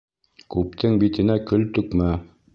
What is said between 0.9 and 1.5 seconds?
битенә